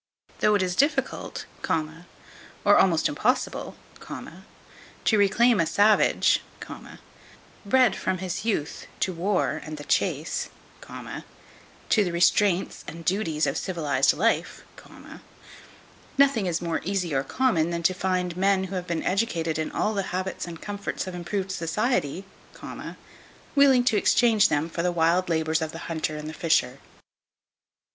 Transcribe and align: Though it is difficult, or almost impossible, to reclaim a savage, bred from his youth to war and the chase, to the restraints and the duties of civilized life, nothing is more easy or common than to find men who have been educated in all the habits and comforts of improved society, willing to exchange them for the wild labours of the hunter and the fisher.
Though 0.39 0.55
it 0.55 0.63
is 0.63 0.75
difficult, 0.75 1.45
or 2.65 2.75
almost 2.75 3.07
impossible, 3.07 3.75
to 3.99 5.15
reclaim 5.15 5.59
a 5.59 5.67
savage, 5.67 6.41
bred 7.63 7.95
from 7.95 8.17
his 8.17 8.43
youth 8.43 8.87
to 8.99 9.13
war 9.13 9.61
and 9.63 9.77
the 9.77 9.83
chase, 9.83 10.49
to 10.89 12.03
the 12.03 12.11
restraints 12.11 12.83
and 12.87 13.01
the 13.01 13.03
duties 13.03 13.45
of 13.45 13.59
civilized 13.59 14.13
life, 14.13 14.63
nothing 16.17 16.47
is 16.47 16.63
more 16.63 16.81
easy 16.83 17.13
or 17.13 17.23
common 17.23 17.69
than 17.69 17.83
to 17.83 17.93
find 17.93 18.35
men 18.35 18.63
who 18.63 18.75
have 18.77 18.87
been 18.87 19.03
educated 19.03 19.59
in 19.59 19.71
all 19.71 19.93
the 19.93 20.01
habits 20.09 20.47
and 20.47 20.63
comforts 20.63 21.05
of 21.05 21.13
improved 21.13 21.51
society, 21.51 22.25
willing 23.53 23.83
to 23.83 23.97
exchange 23.97 24.49
them 24.49 24.67
for 24.67 24.81
the 24.81 24.91
wild 24.91 25.29
labours 25.29 25.61
of 25.61 25.71
the 25.71 25.77
hunter 25.85 26.17
and 26.17 26.27
the 26.27 26.33
fisher. 26.33 26.79